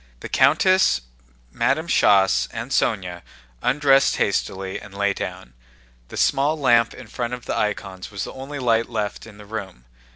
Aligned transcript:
The 0.21 0.29
countess, 0.29 1.01
Madame 1.51 1.85
Schoss, 1.87 2.47
and 2.51 2.71
Sónya 2.71 3.21
undressed 3.61 4.15
hastily 4.15 4.79
and 4.81 4.95
lay 4.95 5.13
down. 5.13 5.53
The 6.07 6.17
small 6.17 6.59
lamp 6.59 6.95
in 6.95 7.05
front 7.05 7.35
of 7.35 7.45
the 7.45 7.55
icons 7.55 8.09
was 8.09 8.23
the 8.23 8.33
only 8.33 8.57
light 8.57 8.89
left 8.89 9.27
in 9.27 9.37
the 9.37 9.45
room. 9.45 9.85